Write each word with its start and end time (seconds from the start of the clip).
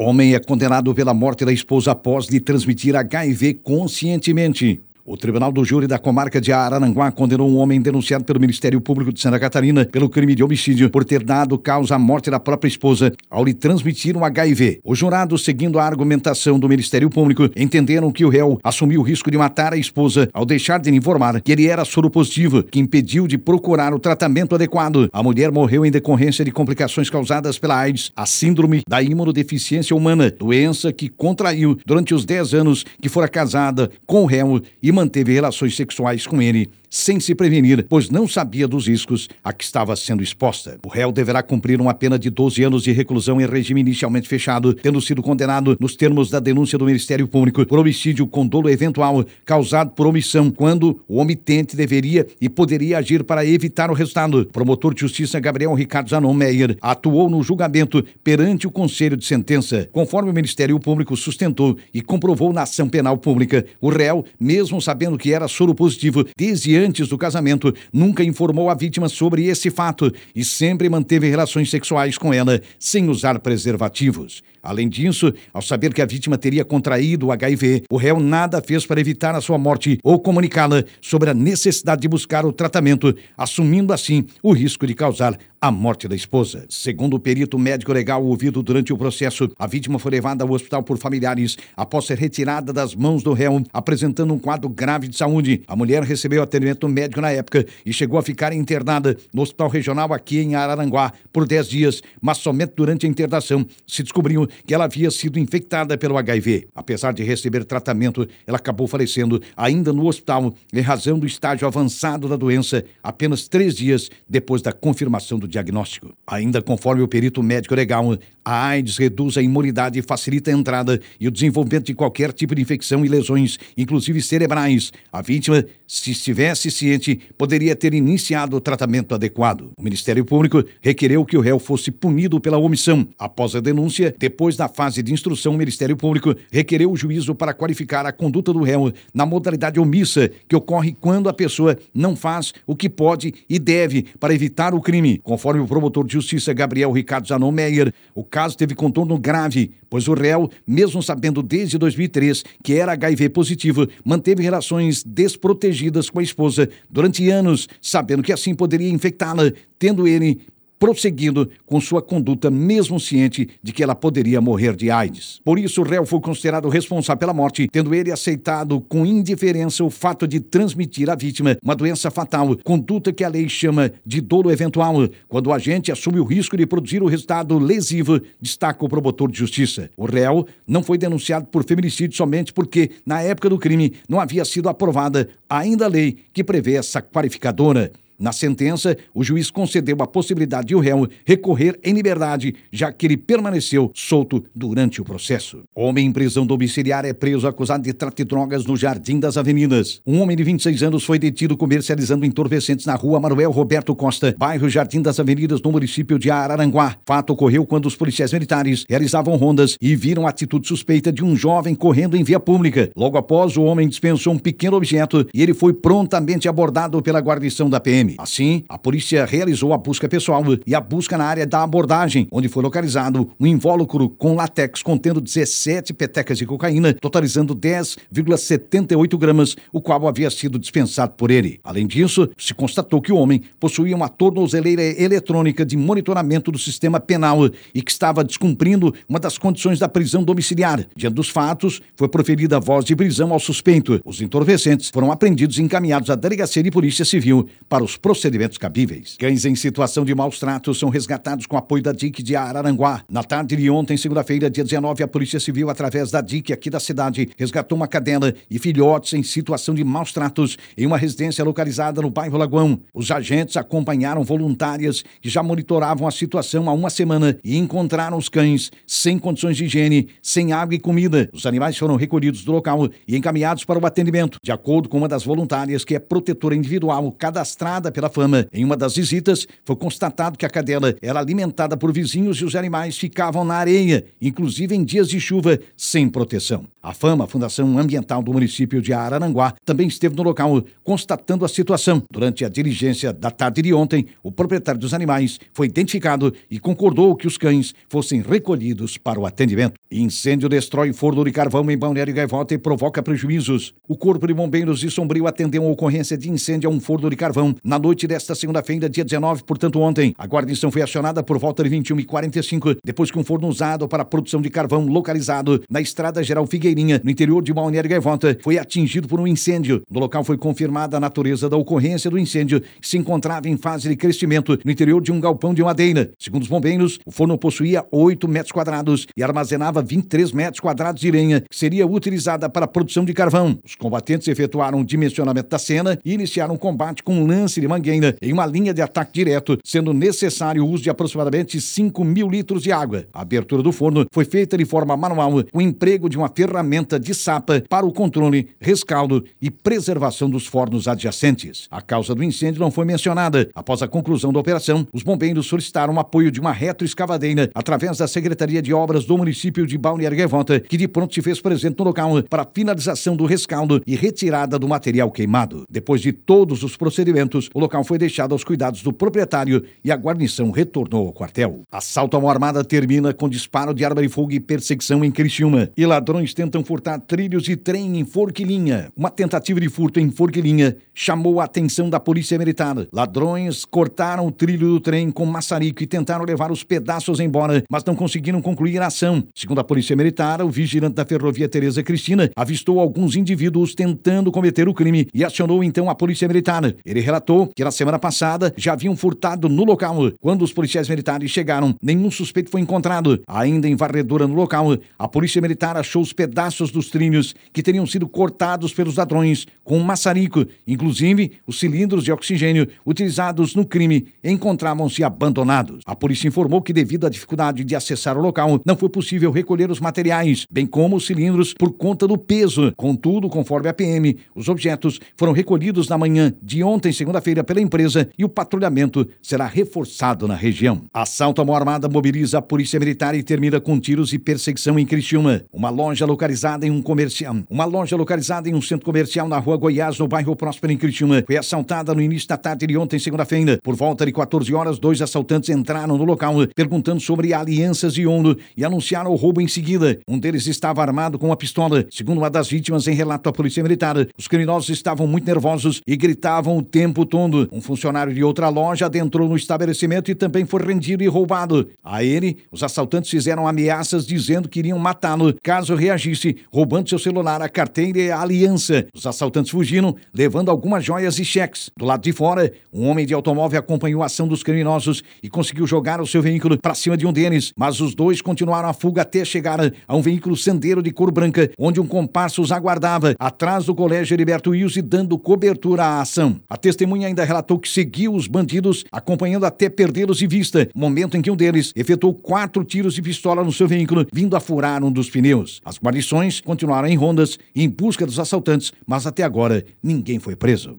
Homem 0.00 0.32
é 0.32 0.38
condenado 0.38 0.94
pela 0.94 1.12
morte 1.12 1.44
da 1.44 1.52
esposa 1.52 1.90
após 1.90 2.28
lhe 2.28 2.38
transmitir 2.38 2.94
HIV 2.94 3.54
conscientemente. 3.64 4.80
O 5.10 5.16
Tribunal 5.16 5.50
do 5.50 5.64
Júri 5.64 5.86
da 5.86 5.98
Comarca 5.98 6.38
de 6.38 6.52
Araranguá 6.52 7.10
condenou 7.10 7.48
um 7.48 7.56
homem 7.56 7.80
denunciado 7.80 8.24
pelo 8.24 8.38
Ministério 8.38 8.78
Público 8.78 9.10
de 9.10 9.18
Santa 9.18 9.40
Catarina 9.40 9.86
pelo 9.86 10.06
crime 10.06 10.34
de 10.34 10.44
homicídio 10.44 10.90
por 10.90 11.02
ter 11.02 11.24
dado 11.24 11.56
causa 11.56 11.94
à 11.94 11.98
morte 11.98 12.30
da 12.30 12.38
própria 12.38 12.68
esposa 12.68 13.10
ao 13.30 13.42
lhe 13.42 13.54
transmitir 13.54 14.18
um 14.18 14.22
HIV. 14.22 14.80
Os 14.84 14.98
jurados, 14.98 15.46
seguindo 15.46 15.78
a 15.78 15.86
argumentação 15.86 16.58
do 16.58 16.68
Ministério 16.68 17.08
Público, 17.08 17.48
entenderam 17.56 18.12
que 18.12 18.22
o 18.22 18.28
réu 18.28 18.60
assumiu 18.62 19.00
o 19.00 19.02
risco 19.02 19.30
de 19.30 19.38
matar 19.38 19.72
a 19.72 19.78
esposa 19.78 20.28
ao 20.30 20.44
deixar 20.44 20.78
de 20.78 20.94
informar 20.94 21.40
que 21.40 21.52
ele 21.52 21.66
era 21.66 21.86
soro 21.86 22.10
positivo, 22.10 22.62
que 22.62 22.78
impediu 22.78 23.26
de 23.26 23.38
procurar 23.38 23.94
o 23.94 23.98
tratamento 23.98 24.56
adequado. 24.56 25.08
A 25.10 25.22
mulher 25.22 25.50
morreu 25.50 25.86
em 25.86 25.90
decorrência 25.90 26.44
de 26.44 26.52
complicações 26.52 27.08
causadas 27.08 27.58
pela 27.58 27.78
AIDS, 27.78 28.12
a 28.14 28.26
síndrome 28.26 28.82
da 28.86 29.00
imunodeficiência 29.02 29.96
humana, 29.96 30.30
doença 30.30 30.92
que 30.92 31.08
contraiu 31.08 31.78
durante 31.86 32.12
os 32.12 32.26
10 32.26 32.52
anos 32.52 32.84
que 33.00 33.08
fora 33.08 33.26
casada 33.26 33.90
com 34.06 34.24
o 34.24 34.26
réu 34.26 34.60
e 34.82 34.97
manteve 34.98 35.32
relações 35.32 35.76
sexuais 35.76 36.26
com 36.26 36.42
ele 36.42 36.68
sem 36.90 37.20
se 37.20 37.34
prevenir, 37.34 37.86
pois 37.88 38.10
não 38.10 38.26
sabia 38.26 38.66
dos 38.66 38.86
riscos 38.86 39.28
a 39.42 39.52
que 39.52 39.64
estava 39.64 39.94
sendo 39.96 40.22
exposta. 40.22 40.78
O 40.84 40.88
réu 40.88 41.12
deverá 41.12 41.42
cumprir 41.42 41.80
uma 41.80 41.94
pena 41.94 42.18
de 42.18 42.30
12 42.30 42.62
anos 42.62 42.82
de 42.82 42.92
reclusão 42.92 43.40
em 43.40 43.46
regime 43.46 43.80
inicialmente 43.80 44.28
fechado, 44.28 44.74
tendo 44.74 45.00
sido 45.00 45.22
condenado 45.22 45.76
nos 45.80 45.96
termos 45.96 46.30
da 46.30 46.40
denúncia 46.40 46.78
do 46.78 46.84
Ministério 46.84 47.28
Público 47.28 47.64
por 47.66 47.78
homicídio 47.78 48.26
com 48.26 48.46
dolo 48.46 48.68
eventual 48.68 49.24
causado 49.44 49.90
por 49.90 50.06
omissão, 50.06 50.50
quando 50.50 51.00
o 51.08 51.18
omitente 51.18 51.76
deveria 51.76 52.26
e 52.40 52.48
poderia 52.48 52.98
agir 52.98 53.24
para 53.24 53.44
evitar 53.44 53.90
o 53.90 53.94
resultado. 53.94 54.46
Promotor 54.46 54.94
de 54.94 55.00
justiça 55.00 55.40
Gabriel 55.40 55.74
Ricardo 55.74 56.10
Zanon 56.10 56.34
Meyer 56.34 56.76
atuou 56.80 57.28
no 57.28 57.42
julgamento 57.42 58.04
perante 58.22 58.66
o 58.66 58.70
Conselho 58.70 59.16
de 59.16 59.24
Sentença. 59.24 59.88
Conforme 59.92 60.30
o 60.30 60.34
Ministério 60.34 60.78
Público 60.78 61.16
sustentou 61.16 61.76
e 61.92 62.00
comprovou 62.00 62.52
na 62.52 62.62
ação 62.62 62.88
penal 62.88 63.16
pública, 63.18 63.64
o 63.80 63.88
réu, 63.88 64.24
mesmo 64.38 64.80
sabendo 64.80 65.18
que 65.18 65.32
era 65.32 65.48
soro 65.48 65.74
positivo 65.74 66.24
desde 66.36 66.74
antes 66.78 67.08
do 67.08 67.18
casamento, 67.18 67.74
nunca 67.92 68.24
informou 68.24 68.70
a 68.70 68.74
vítima 68.74 69.08
sobre 69.08 69.46
esse 69.46 69.70
fato 69.70 70.12
e 70.34 70.44
sempre 70.44 70.88
manteve 70.88 71.28
relações 71.28 71.70
sexuais 71.70 72.16
com 72.16 72.32
ela 72.32 72.60
sem 72.78 73.08
usar 73.08 73.38
preservativos. 73.40 74.42
Além 74.62 74.88
disso, 74.88 75.32
ao 75.52 75.62
saber 75.62 75.92
que 75.92 76.02
a 76.02 76.06
vítima 76.06 76.36
teria 76.36 76.64
contraído 76.64 77.26
o 77.26 77.32
HIV, 77.32 77.84
o 77.90 77.96
réu 77.96 78.20
nada 78.20 78.60
fez 78.60 78.84
para 78.86 79.00
evitar 79.00 79.34
a 79.34 79.40
sua 79.40 79.58
morte 79.58 79.98
ou 80.02 80.18
comunicá-la 80.18 80.84
sobre 81.00 81.30
a 81.30 81.34
necessidade 81.34 82.02
de 82.02 82.08
buscar 82.08 82.44
o 82.44 82.52
tratamento, 82.52 83.14
assumindo 83.36 83.92
assim 83.92 84.24
o 84.42 84.52
risco 84.52 84.86
de 84.86 84.94
causar 84.94 85.38
a 85.60 85.70
morte 85.70 86.06
da 86.06 86.14
esposa. 86.14 86.64
Segundo 86.68 87.14
o 87.14 87.20
perito 87.20 87.58
médico 87.58 87.92
legal 87.92 88.24
ouvido 88.24 88.62
durante 88.62 88.92
o 88.92 88.98
processo, 88.98 89.50
a 89.58 89.66
vítima 89.66 89.98
foi 89.98 90.12
levada 90.12 90.44
ao 90.44 90.50
hospital 90.50 90.82
por 90.82 90.98
familiares 90.98 91.56
após 91.76 92.06
ser 92.06 92.16
retirada 92.16 92.72
das 92.72 92.94
mãos 92.94 93.22
do 93.22 93.32
réu, 93.32 93.62
apresentando 93.72 94.32
um 94.32 94.38
quadro 94.38 94.68
grave 94.68 95.08
de 95.08 95.16
saúde. 95.16 95.62
A 95.66 95.74
mulher 95.74 96.02
recebeu 96.02 96.42
atendimento 96.42 96.88
médico 96.88 97.20
na 97.20 97.30
época 97.30 97.66
e 97.84 97.92
chegou 97.92 98.18
a 98.18 98.22
ficar 98.22 98.52
internada 98.52 99.16
no 99.32 99.42
hospital 99.42 99.68
regional 99.68 100.12
aqui 100.12 100.38
em 100.38 100.54
Araranguá 100.54 101.12
por 101.32 101.46
10 101.46 101.68
dias, 101.68 102.02
mas 102.20 102.38
somente 102.38 102.74
durante 102.76 103.06
a 103.06 103.08
internação 103.08 103.66
se 103.86 104.02
descobriu 104.02 104.48
que 104.66 104.74
ela 104.74 104.84
havia 104.84 105.10
sido 105.10 105.38
infectada 105.38 105.96
pelo 105.96 106.16
HIV. 106.16 106.68
Apesar 106.74 107.12
de 107.12 107.22
receber 107.22 107.64
tratamento, 107.64 108.26
ela 108.46 108.58
acabou 108.58 108.86
falecendo 108.86 109.40
ainda 109.56 109.92
no 109.92 110.06
hospital 110.06 110.54
em 110.72 110.80
razão 110.80 111.18
do 111.18 111.26
estágio 111.26 111.66
avançado 111.66 112.28
da 112.28 112.36
doença, 112.36 112.84
apenas 113.02 113.48
três 113.48 113.74
dias 113.74 114.10
depois 114.28 114.62
da 114.62 114.72
confirmação 114.72 115.38
do 115.38 115.48
diagnóstico. 115.48 116.12
Ainda 116.26 116.62
conforme 116.62 117.02
o 117.02 117.08
perito 117.08 117.42
médico 117.42 117.74
legal, 117.74 118.16
a 118.44 118.68
AIDS 118.68 118.96
reduz 118.96 119.36
a 119.36 119.42
imunidade 119.42 119.98
e 119.98 120.02
facilita 120.02 120.50
a 120.50 120.54
entrada 120.54 120.98
e 121.20 121.28
o 121.28 121.30
desenvolvimento 121.30 121.86
de 121.86 121.94
qualquer 121.94 122.32
tipo 122.32 122.54
de 122.54 122.62
infecção 122.62 123.04
e 123.04 123.08
lesões, 123.08 123.58
inclusive 123.76 124.22
cerebrais. 124.22 124.90
A 125.12 125.20
vítima, 125.20 125.64
se 125.86 126.12
estivesse 126.12 126.70
ciente, 126.70 127.20
poderia 127.36 127.76
ter 127.76 127.92
iniciado 127.92 128.56
o 128.56 128.60
tratamento 128.60 129.14
adequado. 129.14 129.70
O 129.76 129.82
Ministério 129.82 130.24
Público 130.24 130.64
requereu 130.80 131.26
que 131.26 131.36
o 131.36 131.40
réu 131.40 131.58
fosse 131.58 131.90
punido 131.90 132.40
pela 132.40 132.56
omissão. 132.56 133.06
Após 133.18 133.54
a 133.54 133.60
denúncia, 133.60 134.14
depois 134.18 134.37
da 134.56 134.68
fase 134.68 135.02
de 135.02 135.12
instrução, 135.12 135.52
o 135.52 135.58
Ministério 135.58 135.96
Público 135.96 136.32
requereu 136.52 136.92
o 136.92 136.96
juízo 136.96 137.34
para 137.34 137.52
qualificar 137.52 138.06
a 138.06 138.12
conduta 138.12 138.52
do 138.52 138.62
réu 138.62 138.92
na 139.12 139.26
modalidade 139.26 139.80
omissa, 139.80 140.30
que 140.46 140.54
ocorre 140.54 140.96
quando 141.00 141.28
a 141.28 141.32
pessoa 141.32 141.76
não 141.92 142.14
faz 142.14 142.54
o 142.64 142.76
que 142.76 142.88
pode 142.88 143.34
e 143.50 143.58
deve 143.58 144.06
para 144.20 144.32
evitar 144.32 144.74
o 144.74 144.80
crime. 144.80 145.18
Conforme 145.24 145.60
o 145.60 145.66
promotor 145.66 146.06
de 146.06 146.12
justiça 146.12 146.54
Gabriel 146.54 146.92
Ricardo 146.92 147.26
Zanon 147.26 147.50
Meyer, 147.50 147.92
o 148.14 148.22
caso 148.22 148.56
teve 148.56 148.76
contorno 148.76 149.18
grave, 149.18 149.72
pois 149.90 150.06
o 150.06 150.14
réu, 150.14 150.48
mesmo 150.64 151.02
sabendo 151.02 151.42
desde 151.42 151.76
2003 151.76 152.44
que 152.62 152.74
era 152.74 152.92
HIV 152.92 153.30
positivo, 153.30 153.88
manteve 154.04 154.40
relações 154.42 155.02
desprotegidas 155.02 156.08
com 156.08 156.20
a 156.20 156.22
esposa 156.22 156.68
durante 156.88 157.28
anos, 157.28 157.68
sabendo 157.82 158.22
que 158.22 158.32
assim 158.32 158.54
poderia 158.54 158.88
infectá-la, 158.88 159.50
tendo 159.78 160.06
ele 160.06 160.40
prosseguindo 160.78 161.50
com 161.66 161.80
sua 161.80 162.00
conduta, 162.00 162.50
mesmo 162.50 163.00
ciente 163.00 163.48
de 163.62 163.72
que 163.72 163.82
ela 163.82 163.94
poderia 163.94 164.40
morrer 164.40 164.76
de 164.76 164.90
AIDS. 164.90 165.40
Por 165.44 165.58
isso, 165.58 165.80
o 165.80 165.84
réu 165.84 166.06
foi 166.06 166.20
considerado 166.20 166.68
responsável 166.68 167.18
pela 167.18 167.34
morte, 167.34 167.68
tendo 167.70 167.94
ele 167.94 168.12
aceitado 168.12 168.80
com 168.82 169.04
indiferença 169.04 169.82
o 169.82 169.90
fato 169.90 170.26
de 170.26 170.40
transmitir 170.40 171.10
à 171.10 171.14
vítima 171.14 171.56
uma 171.62 171.74
doença 171.74 172.10
fatal, 172.10 172.56
conduta 172.64 173.12
que 173.12 173.24
a 173.24 173.28
lei 173.28 173.48
chama 173.48 173.92
de 174.04 174.20
dolo 174.20 174.50
eventual, 174.50 175.08
quando 175.28 175.48
o 175.48 175.52
agente 175.52 175.90
assume 175.90 176.20
o 176.20 176.24
risco 176.24 176.56
de 176.56 176.66
produzir 176.66 177.02
o 177.02 177.06
resultado 177.06 177.58
lesivo, 177.58 178.20
destaca 178.40 178.84
o 178.84 178.88
promotor 178.88 179.30
de 179.30 179.38
justiça. 179.38 179.90
O 179.96 180.04
réu 180.04 180.46
não 180.66 180.82
foi 180.82 180.98
denunciado 180.98 181.46
por 181.46 181.64
feminicídio 181.64 182.16
somente 182.16 182.52
porque, 182.52 182.90
na 183.04 183.20
época 183.20 183.48
do 183.48 183.58
crime, 183.58 183.94
não 184.08 184.20
havia 184.20 184.44
sido 184.44 184.68
aprovada 184.68 185.28
ainda 185.48 185.86
a 185.86 185.88
lei 185.88 186.18
que 186.32 186.44
prevê 186.44 186.74
essa 186.74 187.00
qualificadora. 187.00 187.92
Na 188.18 188.32
sentença, 188.32 188.96
o 189.14 189.22
juiz 189.22 189.48
concedeu 189.48 189.96
a 190.00 190.06
possibilidade 190.06 190.68
de 190.68 190.74
o 190.74 190.80
réu 190.80 191.06
recorrer 191.24 191.78
em 191.84 191.94
liberdade, 191.94 192.52
já 192.72 192.92
que 192.92 193.06
ele 193.06 193.16
permaneceu 193.16 193.92
solto 193.94 194.44
durante 194.52 195.00
o 195.00 195.04
processo. 195.04 195.62
Homem 195.72 196.06
em 196.06 196.12
prisão 196.12 196.44
domiciliar 196.44 197.04
é 197.04 197.12
preso 197.12 197.46
acusado 197.46 197.84
de 197.84 197.92
tráfico 197.92 198.08
de 198.16 198.24
drogas 198.24 198.64
no 198.66 198.76
Jardim 198.76 199.20
das 199.20 199.36
Avenidas. 199.36 200.00
Um 200.04 200.20
homem 200.20 200.36
de 200.36 200.42
26 200.42 200.82
anos 200.82 201.04
foi 201.04 201.16
detido 201.16 201.56
comercializando 201.56 202.26
entorpecentes 202.26 202.86
na 202.86 202.96
rua 202.96 203.20
Manuel 203.20 203.52
Roberto 203.52 203.94
Costa, 203.94 204.34
bairro 204.36 204.68
Jardim 204.68 205.00
das 205.00 205.20
Avenidas, 205.20 205.62
no 205.62 205.70
município 205.70 206.18
de 206.18 206.28
Araranguá. 206.28 206.96
Fato 207.06 207.34
ocorreu 207.34 207.64
quando 207.64 207.86
os 207.86 207.94
policiais 207.94 208.32
militares 208.32 208.84
realizavam 208.88 209.36
rondas 209.36 209.76
e 209.80 209.94
viram 209.94 210.26
a 210.26 210.30
atitude 210.30 210.66
suspeita 210.66 211.12
de 211.12 211.22
um 211.22 211.36
jovem 211.36 211.74
correndo 211.74 212.16
em 212.16 212.24
via 212.24 212.40
pública. 212.40 212.90
Logo 212.96 213.16
após, 213.16 213.56
o 213.56 213.62
homem 213.62 213.88
dispensou 213.88 214.32
um 214.32 214.38
pequeno 214.38 214.76
objeto 214.76 215.24
e 215.32 215.40
ele 215.40 215.54
foi 215.54 215.72
prontamente 215.72 216.48
abordado 216.48 217.00
pela 217.00 217.20
guarnição 217.20 217.70
da 217.70 217.78
PM. 217.78 218.07
Assim, 218.18 218.64
a 218.68 218.78
polícia 218.78 219.24
realizou 219.24 219.72
a 219.72 219.78
busca 219.78 220.08
pessoal 220.08 220.42
e 220.66 220.74
a 220.74 220.80
busca 220.80 221.18
na 221.18 221.24
área 221.24 221.46
da 221.46 221.62
abordagem, 221.62 222.28
onde 222.30 222.48
foi 222.48 222.62
localizado 222.62 223.30
um 223.38 223.46
invólucro 223.46 224.08
com 224.08 224.34
latex 224.34 224.82
contendo 224.82 225.20
17 225.20 225.92
petecas 225.92 226.38
de 226.38 226.46
cocaína, 226.46 226.94
totalizando 226.94 227.54
10,78 227.54 229.18
gramas, 229.18 229.56
o 229.72 229.80
qual 229.80 230.06
havia 230.06 230.30
sido 230.30 230.58
dispensado 230.58 231.12
por 231.12 231.30
ele. 231.30 231.60
Além 231.62 231.86
disso, 231.86 232.28
se 232.38 232.54
constatou 232.54 233.00
que 233.00 233.12
o 233.12 233.16
homem 233.16 233.42
possuía 233.58 233.94
uma 233.94 234.08
tornozeleira 234.08 234.82
eletrônica 234.82 235.66
de 235.66 235.76
monitoramento 235.76 236.50
do 236.50 236.58
sistema 236.58 237.00
penal 237.00 237.50
e 237.74 237.82
que 237.82 237.90
estava 237.90 238.24
descumprindo 238.24 238.94
uma 239.08 239.18
das 239.18 239.36
condições 239.36 239.78
da 239.78 239.88
prisão 239.88 240.22
domiciliar. 240.22 240.86
Diante 240.96 241.14
dos 241.14 241.28
fatos, 241.28 241.82
foi 241.96 242.08
proferida 242.08 242.60
voz 242.60 242.84
de 242.84 242.96
prisão 242.96 243.32
ao 243.32 243.40
suspeito. 243.40 244.00
Os 244.04 244.20
entorpecentes 244.20 244.90
foram 244.90 245.12
apreendidos 245.12 245.58
e 245.58 245.62
encaminhados 245.62 246.10
à 246.10 246.14
Delegacia 246.14 246.62
de 246.62 246.70
Polícia 246.70 247.04
Civil 247.04 247.48
para 247.68 247.84
os 247.84 247.96
procedimentos 248.00 248.58
cabíveis. 248.58 249.16
Cães 249.18 249.44
em 249.44 249.54
situação 249.54 250.04
de 250.04 250.14
maus 250.14 250.38
tratos 250.38 250.78
são 250.78 250.88
resgatados 250.88 251.46
com 251.46 251.56
apoio 251.56 251.82
da 251.82 251.92
DIC 251.92 252.22
de 252.22 252.36
Araranguá. 252.36 253.02
Na 253.08 253.22
tarde 253.22 253.56
de 253.56 253.68
ontem, 253.70 253.96
segunda-feira, 253.96 254.50
dia 254.50 254.64
19, 254.64 255.02
a 255.02 255.08
Polícia 255.08 255.40
Civil, 255.40 255.68
através 255.70 256.10
da 256.10 256.20
DIC 256.20 256.52
aqui 256.52 256.70
da 256.70 256.80
cidade, 256.80 257.28
resgatou 257.36 257.76
uma 257.76 257.88
cadela 257.88 258.32
e 258.50 258.58
filhotes 258.58 259.12
em 259.12 259.22
situação 259.22 259.74
de 259.74 259.84
maus 259.84 260.12
tratos 260.12 260.56
em 260.76 260.86
uma 260.86 260.96
residência 260.96 261.44
localizada 261.44 262.00
no 262.00 262.10
bairro 262.10 262.38
Lagoão. 262.38 262.80
Os 262.94 263.10
agentes 263.10 263.56
acompanharam 263.56 264.22
voluntárias 264.22 265.04
que 265.20 265.28
já 265.28 265.42
monitoravam 265.42 266.06
a 266.06 266.10
situação 266.10 266.68
há 266.68 266.72
uma 266.72 266.90
semana 266.90 267.36
e 267.44 267.56
encontraram 267.56 268.16
os 268.16 268.28
cães 268.28 268.70
sem 268.86 269.18
condições 269.18 269.56
de 269.56 269.64
higiene, 269.64 270.08
sem 270.22 270.52
água 270.52 270.74
e 270.74 270.78
comida. 270.78 271.28
Os 271.32 271.46
animais 271.46 271.76
foram 271.76 271.96
recolhidos 271.96 272.44
do 272.44 272.52
local 272.52 272.88
e 273.06 273.16
encaminhados 273.16 273.64
para 273.64 273.78
o 273.78 273.86
atendimento. 273.86 274.38
De 274.42 274.52
acordo 274.52 274.88
com 274.88 274.98
uma 274.98 275.08
das 275.08 275.24
voluntárias, 275.24 275.84
que 275.84 275.94
é 275.94 275.98
protetora 275.98 276.54
individual 276.54 277.10
cadastrada 277.12 277.87
pela 277.90 278.08
fama. 278.08 278.46
Em 278.52 278.64
uma 278.64 278.76
das 278.76 278.96
visitas, 278.96 279.46
foi 279.64 279.76
constatado 279.76 280.38
que 280.38 280.46
a 280.46 280.50
cadela 280.50 280.94
era 281.00 281.20
alimentada 281.20 281.76
por 281.76 281.92
vizinhos 281.92 282.38
e 282.38 282.44
os 282.44 282.54
animais 282.54 282.96
ficavam 282.96 283.44
na 283.44 283.54
areia, 283.54 284.04
inclusive 284.20 284.74
em 284.74 284.84
dias 284.84 285.08
de 285.08 285.20
chuva, 285.20 285.58
sem 285.76 286.08
proteção. 286.08 286.64
A 286.82 286.94
Fama, 286.94 287.24
a 287.24 287.26
Fundação 287.26 287.78
Ambiental 287.78 288.22
do 288.22 288.32
município 288.32 288.80
de 288.80 288.92
Araranguá, 288.92 289.54
também 289.64 289.88
esteve 289.88 290.16
no 290.16 290.22
local 290.22 290.62
constatando 290.82 291.44
a 291.44 291.48
situação. 291.48 292.02
Durante 292.10 292.44
a 292.44 292.48
diligência 292.48 293.12
da 293.12 293.30
tarde 293.30 293.62
de 293.62 293.74
ontem, 293.74 294.06
o 294.22 294.32
proprietário 294.32 294.80
dos 294.80 294.94
animais 294.94 295.38
foi 295.52 295.66
identificado 295.66 296.32
e 296.50 296.58
concordou 296.58 297.14
que 297.14 297.26
os 297.26 297.36
cães 297.36 297.74
fossem 297.88 298.22
recolhidos 298.22 298.96
para 298.96 299.20
o 299.20 299.26
atendimento. 299.26 299.77
Incêndio 299.90 300.50
destrói 300.50 300.92
forno 300.92 301.24
de 301.24 301.32
carvão 301.32 301.70
em 301.70 301.78
Balneário 301.78 302.12
Gaivota 302.12 302.52
e 302.52 302.58
provoca 302.58 303.02
prejuízos. 303.02 303.72
O 303.88 303.96
Corpo 303.96 304.26
de 304.26 304.34
Bombeiros 304.34 304.80
de 304.80 304.90
Sombrio 304.90 305.26
atendeu 305.26 305.64
a 305.64 305.70
ocorrência 305.70 306.14
de 306.14 306.30
incêndio 306.30 306.68
a 306.68 306.72
um 306.72 306.78
forno 306.78 307.08
de 307.08 307.16
carvão 307.16 307.54
na 307.64 307.78
noite 307.78 308.06
desta 308.06 308.34
segunda-feira, 308.34 308.86
dia 308.86 309.02
19, 309.02 309.44
portanto 309.44 309.80
ontem. 309.80 310.14
A 310.18 310.26
guarnição 310.26 310.70
foi 310.70 310.82
acionada 310.82 311.22
por 311.22 311.38
volta 311.38 311.64
de 311.64 311.70
21h45, 311.70 312.76
depois 312.84 313.10
que 313.10 313.18
um 313.18 313.24
forno 313.24 313.48
usado 313.48 313.88
para 313.88 314.02
a 314.02 314.04
produção 314.04 314.42
de 314.42 314.50
carvão 314.50 314.84
localizado 314.84 315.62
na 315.70 315.80
Estrada 315.80 316.22
Geral 316.22 316.46
Figueirinha, 316.46 317.00
no 317.02 317.10
interior 317.10 317.42
de 317.42 317.54
Balneário 317.54 317.88
Gaivota, 317.88 318.36
foi 318.42 318.58
atingido 318.58 319.08
por 319.08 319.18
um 319.18 319.26
incêndio. 319.26 319.82
No 319.90 320.00
local 320.00 320.22
foi 320.22 320.36
confirmada 320.36 320.98
a 320.98 321.00
natureza 321.00 321.48
da 321.48 321.56
ocorrência 321.56 322.10
do 322.10 322.18
incêndio, 322.18 322.60
que 322.60 322.86
se 322.86 322.98
encontrava 322.98 323.48
em 323.48 323.56
fase 323.56 323.88
de 323.88 323.96
crescimento 323.96 324.58
no 324.62 324.70
interior 324.70 325.00
de 325.00 325.10
um 325.10 325.18
galpão 325.18 325.54
de 325.54 325.64
madeira. 325.64 326.10
Segundo 326.18 326.42
os 326.42 326.48
bombeiros, 326.48 327.00
o 327.06 327.10
forno 327.10 327.38
possuía 327.38 327.86
8 327.90 328.28
metros 328.28 328.52
quadrados 328.52 329.06
e 329.16 329.22
armazenava 329.22 329.77
23 329.82 330.32
metros 330.32 330.60
quadrados 330.60 331.00
de 331.00 331.10
lenha, 331.10 331.40
que 331.40 331.56
seria 331.56 331.86
utilizada 331.86 332.48
para 332.48 332.64
a 332.64 332.68
produção 332.68 333.04
de 333.04 333.12
carvão. 333.12 333.58
Os 333.64 333.74
combatentes 333.74 334.28
efetuaram 334.28 334.80
o 334.80 334.84
dimensionamento 334.84 335.48
da 335.48 335.58
cena 335.58 335.98
e 336.04 336.12
iniciaram 336.12 336.54
um 336.54 336.58
combate 336.58 337.02
com 337.02 337.14
um 337.14 337.26
lance 337.26 337.60
de 337.60 337.68
mangueira 337.68 338.16
em 338.20 338.32
uma 338.32 338.46
linha 338.46 338.74
de 338.74 338.82
ataque 338.82 339.12
direto, 339.12 339.58
sendo 339.64 339.92
necessário 339.92 340.64
o 340.64 340.68
uso 340.68 340.82
de 340.82 340.90
aproximadamente 340.90 341.60
5 341.60 342.04
mil 342.04 342.28
litros 342.28 342.62
de 342.62 342.72
água. 342.72 343.06
A 343.12 343.22
abertura 343.22 343.62
do 343.62 343.72
forno 343.72 344.06
foi 344.12 344.24
feita 344.24 344.56
de 344.56 344.64
forma 344.64 344.96
manual, 344.96 345.44
com 345.52 345.58
o 345.58 345.62
emprego 345.62 346.08
de 346.08 346.16
uma 346.16 346.28
ferramenta 346.28 346.98
de 346.98 347.14
sapa 347.14 347.62
para 347.68 347.86
o 347.86 347.92
controle, 347.92 348.48
rescaldo 348.60 349.24
e 349.40 349.50
preservação 349.50 350.28
dos 350.28 350.46
fornos 350.46 350.88
adjacentes. 350.88 351.66
A 351.70 351.80
causa 351.80 352.14
do 352.14 352.24
incêndio 352.24 352.60
não 352.60 352.70
foi 352.70 352.84
mencionada. 352.84 353.48
Após 353.54 353.82
a 353.82 353.88
conclusão 353.88 354.32
da 354.32 354.40
operação, 354.40 354.86
os 354.92 355.02
bombeiros 355.02 355.46
solicitaram 355.46 355.94
o 355.94 356.00
apoio 356.00 356.30
de 356.30 356.40
uma 356.40 356.52
retroescavadeira 356.52 357.50
através 357.54 357.98
da 357.98 358.08
Secretaria 358.08 358.62
de 358.62 358.72
Obras 358.72 359.04
do 359.04 359.16
município 359.18 359.66
de 359.68 359.78
Balneário 359.78 360.16
Gaivota, 360.16 360.60
que 360.60 360.76
de 360.76 360.88
pronto 360.88 361.14
se 361.14 361.22
fez 361.22 361.40
presente 361.40 361.78
no 361.78 361.84
local 361.84 362.22
para 362.28 362.46
finalização 362.52 363.14
do 363.14 363.26
rescaldo 363.26 363.82
e 363.86 363.94
retirada 363.94 364.58
do 364.58 364.68
material 364.68 365.10
queimado. 365.10 365.64
Depois 365.68 366.00
de 366.00 366.12
todos 366.12 366.62
os 366.62 366.76
procedimentos, 366.76 367.50
o 367.54 367.60
local 367.60 367.84
foi 367.84 367.98
deixado 367.98 368.32
aos 368.32 368.44
cuidados 368.44 368.82
do 368.82 368.92
proprietário 368.92 369.62
e 369.84 369.92
a 369.92 369.96
guarnição 369.96 370.50
retornou 370.50 371.08
ao 371.08 371.12
quartel. 371.12 371.62
Assalto 371.70 372.16
a 372.16 372.20
uma 372.20 372.30
armada 372.30 372.64
termina 372.64 373.12
com 373.12 373.28
disparo 373.28 373.74
de 373.74 373.84
arma 373.84 374.02
de 374.02 374.08
fogo 374.08 374.32
e 374.32 374.40
perseguição 374.40 375.04
em 375.04 375.10
Criciúma. 375.10 375.70
E 375.76 375.84
ladrões 375.84 376.32
tentam 376.32 376.64
furtar 376.64 377.00
trilhos 377.00 377.42
de 377.42 377.56
trem 377.56 377.98
em 377.98 378.04
Forquilinha. 378.04 378.90
Uma 378.96 379.10
tentativa 379.10 379.60
de 379.60 379.68
furto 379.68 380.00
em 380.00 380.10
Forquilinha 380.10 380.76
chamou 380.94 381.40
a 381.40 381.44
atenção 381.44 381.90
da 381.90 382.00
Polícia 382.00 382.38
Militar. 382.38 382.76
Ladrões 382.92 383.64
cortaram 383.64 384.26
o 384.26 384.32
trilho 384.32 384.68
do 384.68 384.80
trem 384.80 385.10
com 385.10 385.24
maçarico 385.26 385.82
e 385.82 385.86
tentaram 385.86 386.24
levar 386.24 386.50
os 386.50 386.64
pedaços 386.64 387.20
embora, 387.20 387.62
mas 387.70 387.84
não 387.84 387.94
conseguiram 387.94 388.42
concluir 388.42 388.80
a 388.80 388.86
ação. 388.86 389.24
Segundo 389.34 389.57
a 389.60 389.64
Polícia 389.64 389.96
Militar, 389.96 390.42
o 390.42 390.48
vigilante 390.48 390.94
da 390.94 391.04
ferrovia 391.04 391.48
Tereza 391.48 391.82
Cristina 391.82 392.30
avistou 392.36 392.80
alguns 392.80 393.16
indivíduos 393.16 393.74
tentando 393.74 394.32
cometer 394.32 394.68
o 394.68 394.74
crime 394.74 395.08
e 395.14 395.24
acionou 395.24 395.62
então 395.62 395.88
a 395.90 395.94
Polícia 395.94 396.26
Militar. 396.28 396.74
Ele 396.84 397.00
relatou 397.00 397.48
que 397.54 397.64
na 397.64 397.70
semana 397.70 397.98
passada 397.98 398.52
já 398.56 398.72
haviam 398.72 398.96
furtado 398.96 399.48
no 399.48 399.64
local. 399.64 400.10
Quando 400.20 400.42
os 400.42 400.52
policiais 400.52 400.88
militares 400.88 401.30
chegaram, 401.30 401.74
nenhum 401.82 402.10
suspeito 402.10 402.50
foi 402.50 402.60
encontrado. 402.60 403.20
Ainda 403.26 403.68
em 403.68 403.76
varredura 403.76 404.26
no 404.26 404.34
local, 404.34 404.76
a 404.98 405.08
Polícia 405.08 405.40
Militar 405.40 405.76
achou 405.76 406.02
os 406.02 406.12
pedaços 406.12 406.70
dos 406.70 406.88
trilhos 406.88 407.34
que 407.52 407.62
teriam 407.62 407.86
sido 407.86 408.08
cortados 408.08 408.72
pelos 408.72 408.96
ladrões 408.96 409.46
com 409.64 409.78
um 409.78 409.84
maçarico. 409.84 410.46
Inclusive, 410.66 411.32
os 411.46 411.58
cilindros 411.58 412.04
de 412.04 412.12
oxigênio 412.12 412.66
utilizados 412.86 413.54
no 413.54 413.64
crime 413.64 414.06
encontravam-se 414.22 415.04
abandonados. 415.04 415.82
A 415.86 415.94
polícia 415.94 416.28
informou 416.28 416.62
que, 416.62 416.72
devido 416.72 417.06
à 417.06 417.10
dificuldade 417.10 417.64
de 417.64 417.76
acessar 417.76 418.16
o 418.16 418.20
local, 418.20 418.60
não 418.64 418.76
foi 418.76 418.88
possível 418.88 419.30
recolher 419.48 419.70
os 419.70 419.80
materiais, 419.80 420.46
bem 420.50 420.66
como 420.66 420.96
os 420.96 421.06
cilindros, 421.06 421.54
por 421.54 421.72
conta 421.72 422.06
do 422.06 422.18
peso. 422.18 422.70
Contudo, 422.76 423.30
conforme 423.30 423.66
a 423.70 423.72
PM, 423.72 424.14
os 424.34 424.46
objetos 424.46 425.00
foram 425.16 425.32
recolhidos 425.32 425.88
na 425.88 425.96
manhã 425.96 426.34
de 426.42 426.62
ontem, 426.62 426.92
segunda-feira, 426.92 427.42
pela 427.42 427.58
empresa 427.58 428.10
e 428.18 428.26
o 428.26 428.28
patrulhamento 428.28 429.08
será 429.22 429.46
reforçado 429.46 430.28
na 430.28 430.34
região. 430.34 430.82
Assalto 430.92 431.40
à 431.40 431.44
mão 431.46 431.56
armada 431.56 431.88
mobiliza 431.88 432.36
a 432.36 432.42
Polícia 432.42 432.78
Militar 432.78 433.14
e 433.14 433.22
termina 433.22 433.58
com 433.58 433.80
tiros 433.80 434.12
e 434.12 434.18
perseguição 434.18 434.78
em 434.78 434.84
Criciúma. 434.84 435.42
Uma 435.50 435.70
loja 435.70 436.04
localizada 436.04 436.66
em 436.66 436.70
um 436.70 436.82
comercial, 436.82 437.36
uma 437.48 437.64
loja 437.64 437.96
localizada 437.96 438.50
em 438.50 438.54
um 438.54 438.60
centro 438.60 438.84
comercial 438.84 439.26
na 439.28 439.38
rua 439.38 439.56
Goiás, 439.56 439.98
no 439.98 440.06
bairro 440.06 440.36
Próspero, 440.36 440.74
em 440.74 440.76
Criciúma, 440.76 441.24
foi 441.26 441.38
assaltada 441.38 441.94
no 441.94 442.02
início 442.02 442.28
da 442.28 442.36
tarde 442.36 442.66
de 442.66 442.76
ontem, 442.76 442.98
segunda-feira. 442.98 443.58
Por 443.62 443.74
volta 443.74 444.04
de 444.04 444.12
14 444.12 444.52
horas, 444.52 444.78
dois 444.78 445.00
assaltantes 445.00 445.48
entraram 445.48 445.96
no 445.96 446.04
local 446.04 446.34
perguntando 446.54 447.00
sobre 447.00 447.32
alianças 447.32 447.94
de 447.94 448.06
ouro 448.06 448.36
e 448.54 448.62
anunciaram 448.62 449.10
o 449.10 449.14
roubo 449.14 449.37
em 449.40 449.48
seguida. 449.48 449.98
Um 450.08 450.18
deles 450.18 450.46
estava 450.46 450.82
armado 450.82 451.18
com 451.18 451.26
uma 451.26 451.36
pistola. 451.36 451.86
Segundo 451.90 452.18
uma 452.18 452.30
das 452.30 452.48
vítimas, 452.48 452.86
em 452.86 452.94
relato 452.94 453.28
à 453.28 453.32
Polícia 453.32 453.62
Militar, 453.62 453.96
os 454.16 454.28
criminosos 454.28 454.68
estavam 454.70 455.06
muito 455.06 455.26
nervosos 455.26 455.80
e 455.86 455.96
gritavam 455.96 456.58
o 456.58 456.62
tempo 456.62 457.04
todo. 457.04 457.48
Um 457.52 457.60
funcionário 457.60 458.14
de 458.14 458.22
outra 458.22 458.48
loja 458.48 458.86
adentrou 458.86 459.28
no 459.28 459.36
estabelecimento 459.36 460.10
e 460.10 460.14
também 460.14 460.44
foi 460.44 460.62
rendido 460.62 461.02
e 461.02 461.06
roubado. 461.06 461.68
A 461.82 462.02
ele, 462.02 462.38
os 462.50 462.62
assaltantes 462.62 463.10
fizeram 463.10 463.46
ameaças 463.46 464.06
dizendo 464.06 464.48
que 464.48 464.58
iriam 464.58 464.78
matá-lo 464.78 465.34
caso 465.42 465.74
reagisse, 465.74 466.36
roubando 466.52 466.88
seu 466.88 466.98
celular, 466.98 467.40
a 467.42 467.48
carteira 467.48 467.98
e 467.98 468.10
a 468.10 468.20
aliança. 468.20 468.86
Os 468.94 469.06
assaltantes 469.06 469.50
fugiram, 469.50 469.96
levando 470.14 470.50
algumas 470.50 470.84
joias 470.84 471.18
e 471.18 471.24
cheques. 471.24 471.70
Do 471.76 471.84
lado 471.84 472.02
de 472.02 472.12
fora, 472.12 472.52
um 472.72 472.88
homem 472.88 473.06
de 473.06 473.14
automóvel 473.14 473.58
acompanhou 473.58 474.02
a 474.02 474.06
ação 474.06 474.26
dos 474.26 474.42
criminosos 474.42 475.02
e 475.22 475.28
conseguiu 475.28 475.66
jogar 475.66 476.00
o 476.00 476.06
seu 476.06 476.22
veículo 476.22 476.58
para 476.58 476.74
cima 476.74 476.96
de 476.96 477.06
um 477.06 477.12
deles, 477.12 477.52
mas 477.56 477.80
os 477.80 477.94
dois 477.94 478.20
continuaram 478.20 478.68
a 478.68 478.72
fuga 478.72 479.02
até 479.02 479.24
chegar 479.28 479.60
a 479.86 479.96
um 479.96 480.02
veículo 480.02 480.36
sendeiro 480.36 480.82
de 480.82 480.90
cor 480.90 481.10
branca, 481.10 481.50
onde 481.58 481.80
um 481.80 481.86
comparsa 481.86 482.40
os 482.40 482.52
aguardava 482.52 483.14
atrás 483.18 483.66
do 483.66 483.74
colégio 483.74 484.14
Heriberto 484.14 484.50
Wilson, 484.50 484.80
dando 484.84 485.18
cobertura 485.18 485.84
à 485.84 486.00
ação. 486.00 486.40
A 486.48 486.56
testemunha 486.56 487.06
ainda 487.06 487.24
relatou 487.24 487.58
que 487.58 487.68
seguiu 487.68 488.14
os 488.14 488.26
bandidos, 488.26 488.84
acompanhando 488.90 489.46
até 489.46 489.68
perdê-los 489.68 490.18
de 490.18 490.26
vista, 490.26 490.68
momento 490.74 491.16
em 491.16 491.22
que 491.22 491.30
um 491.30 491.36
deles 491.36 491.72
efetuou 491.76 492.14
quatro 492.14 492.64
tiros 492.64 492.94
de 492.94 493.02
pistola 493.02 493.44
no 493.44 493.52
seu 493.52 493.68
veículo, 493.68 494.06
vindo 494.12 494.36
a 494.36 494.40
furar 494.40 494.82
um 494.82 494.90
dos 494.90 495.08
pneus. 495.10 495.60
As 495.64 495.78
guarnições 495.78 496.40
continuaram 496.40 496.88
em 496.88 496.96
rondas 496.96 497.38
em 497.54 497.68
busca 497.68 498.04
dos 498.04 498.18
assaltantes, 498.18 498.72
mas 498.86 499.06
até 499.06 499.22
agora 499.22 499.64
ninguém 499.82 500.18
foi 500.18 500.34
preso. 500.36 500.76